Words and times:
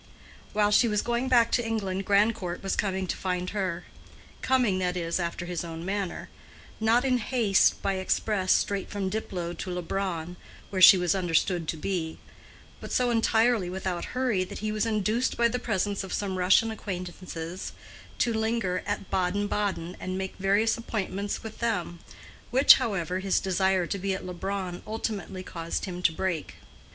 While 0.53 0.71
she 0.71 0.87
was 0.87 1.03
going 1.03 1.27
back 1.27 1.51
to 1.51 1.63
England, 1.63 2.05
Grandcourt 2.05 2.63
was 2.63 2.75
coming 2.75 3.05
to 3.05 3.15
find 3.15 3.51
her; 3.51 3.85
coming, 4.41 4.79
that 4.79 4.97
is, 4.97 5.19
after 5.19 5.45
his 5.45 5.63
own 5.63 5.85
manner—not 5.85 7.05
in 7.05 7.19
haste 7.19 7.79
by 7.83 7.93
express 7.97 8.51
straight 8.51 8.89
from 8.89 9.09
Diplow 9.11 9.53
to 9.53 9.69
Leubronn, 9.69 10.37
where 10.71 10.81
she 10.81 10.97
was 10.97 11.13
understood 11.13 11.67
to 11.67 11.77
be; 11.77 12.17
but 12.79 12.91
so 12.91 13.11
entirely 13.11 13.69
without 13.69 14.05
hurry 14.17 14.43
that 14.43 14.57
he 14.65 14.71
was 14.71 14.87
induced 14.87 15.37
by 15.37 15.47
the 15.47 15.59
presence 15.59 16.03
of 16.03 16.11
some 16.13 16.39
Russian 16.39 16.71
acquaintances 16.71 17.71
to 18.17 18.33
linger 18.33 18.81
at 18.87 19.11
Baden 19.11 19.45
Baden 19.45 19.95
and 19.99 20.17
make 20.17 20.35
various 20.37 20.77
appointments 20.79 21.43
with 21.43 21.59
them, 21.59 21.99
which, 22.49 22.73
however, 22.81 23.19
his 23.19 23.39
desire 23.39 23.85
to 23.85 23.99
be 23.99 24.15
at 24.15 24.25
Leubronn 24.25 24.81
ultimately 24.87 25.43
caused 25.43 25.85
him 25.85 26.01
to 26.01 26.11
break. 26.11 26.55